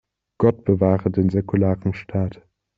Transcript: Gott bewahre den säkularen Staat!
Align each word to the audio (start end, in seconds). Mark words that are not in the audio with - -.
Gott 0.39 0.63
bewahre 0.65 1.11
den 1.11 1.29
säkularen 1.29 1.93
Staat! 1.93 2.41